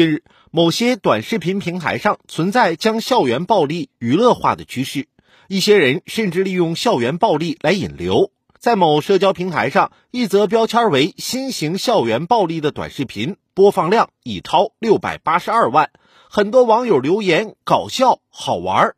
[0.00, 5.08] 近日，某些短视频平台上存在将校园暴力娱乐化的趋势，
[5.46, 8.32] 一些人甚至利用校园暴力来引流。
[8.58, 15.90] 在某社交平台上，一则标签为“新型校园暴力”的短视频播放量已超六百八十二万，
[16.30, 18.94] 很多网友留言搞笑好玩。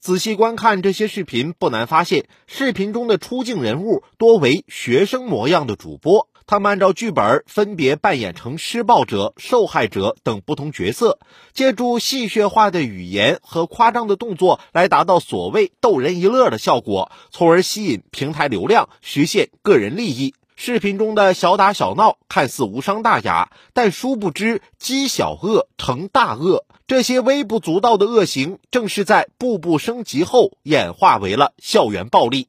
[0.00, 6.28] 仔细观看这些视频，不难发现，视频中的出镜人物多为学生模样的主播。
[6.46, 11.18] 他们按照剧本分别扮演成施暴者、受害者等不同角色，
[11.52, 20.34] 借助戏谑化的语言和夸张的动作来达到所谓逗人一乐的效果，从而吸引平台流量，实现个人利益。
[20.54, 26.64] 视频中的小打小闹看似无伤大雅，但殊不知积小恶成大恶。
[26.86, 32.48] 这些微不足道的恶行，正是在步步升级后演化为了校园暴力。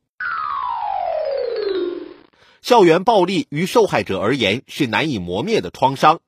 [2.67, 6.19] 校园暴力于受害者而言是难以磨灭的创伤，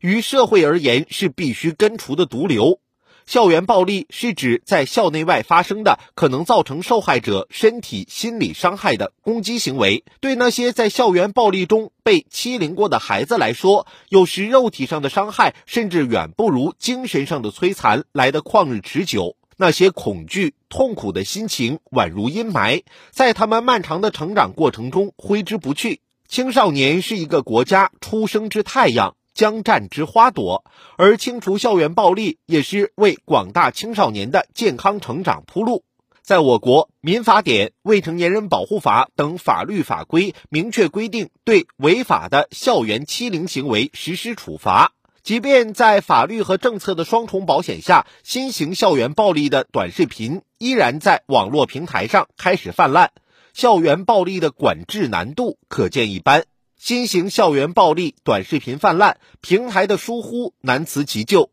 [0.00, 2.80] 于社会而言是必须根除的毒瘤。
[3.26, 10.02] 校园暴力是指在校内外发生的可能造成受害者身体、心理伤害的攻击行为。
[10.18, 19.36] 对那些在校园暴力中被欺凌过的孩子来说，有时肉体上的伤害甚至远不如精神上的摧残来得旷日持久。
[19.56, 26.00] 那些恐惧、痛苦的心情宛如阴霾，在他们漫长的成长过程中挥之不去。
[26.28, 29.16] 青少年是一个国家出生之太阳。
[29.34, 30.64] 将战之花朵，
[30.96, 35.82] 而清除校园暴力也是为广大青少年的健康成长铺路。
[36.22, 44.92] 在我国，《民法典》《未成年人保护法》等法律法规明确规定，对违法的校园欺凌行为实施处罚。
[45.24, 53.08] 即便在法律和政策的双重保险下，新型校园暴力的短视频依然在网络平台上开始泛滥，
[53.54, 56.44] 校园暴力的管制难度可见一斑。
[56.76, 61.48] 新型校园暴力短视频泛滥，平台的疏忽难辞其咎。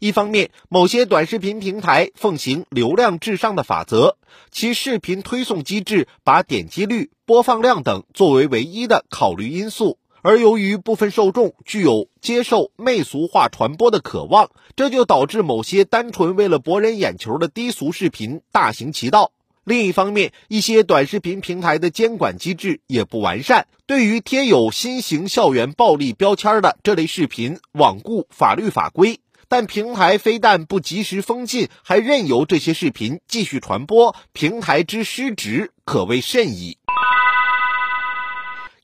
[0.00, 4.16] 一方面，某些短视频平台奉行流量至上的法则，
[4.50, 9.98] 其视频推送机制把点击率、播放量等作为唯一的考虑因素。
[10.24, 19.32] 而由于部分受众具有接受媚俗化传播的渴望，这就导致某些单纯为了博人眼球的低俗视频大行其道。
[19.64, 29.20] 另一方面，一些短视频平台的监管机制也不完善，对于贴有新型校园暴力标签的这类视频，罔顾法律法规。
[29.46, 36.78] 但平台非但不及时封禁，还任由这些视频继续传播，平台之失职可谓甚矣。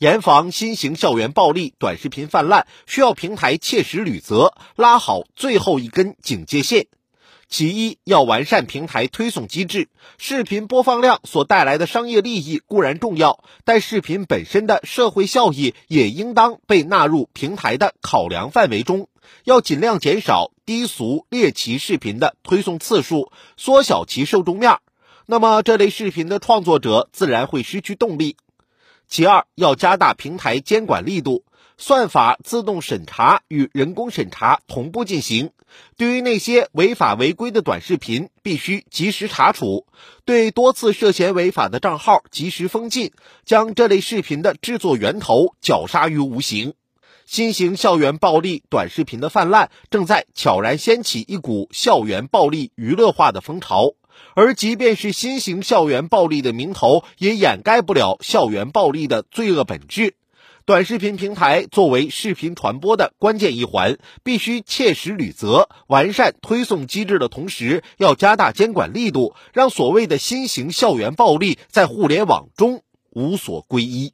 [0.01, 6.87] 严防新型校园暴力短视频泛滥，需要平台切实履责，拉好最后一根警戒线。
[7.51, 9.91] 其一，要完善平台推送机制。
[10.17, 19.07] 视频播放量所带来的商业利益固然重要，但视频本身的社会效益也应当被纳入平台的考量范围中。
[19.45, 24.79] 要尽量减少低俗猎奇视频的推送次数，缩小其受众面，
[25.27, 28.39] 那么这类视频的创作者自然会失去动力。
[29.11, 31.45] 其二，要加大平台监管力度。
[31.77, 35.51] 算法自动审查与人工审查同步进行。
[35.97, 39.87] 对于那些违法违规的短视频，必须及时查处；
[40.25, 43.13] 对多次涉嫌违法的账号及时封禁，
[43.45, 46.75] 将这类视频的制作源头绞杀于无形。
[47.25, 53.95] 新型校园暴力短视频的泛滥，正在悄然掀起一股校园暴力娱乐化的风潮。
[54.35, 60.15] 而即便是新型校园暴力的名头，也掩盖不了校园暴力的罪恶本质。
[60.67, 74.13] 短视频平台作为视频传播的关键一环，必须切实履责，完善推送机制的同时，要加大监管力度，让所谓的新型校园暴力在互联网中无所归依。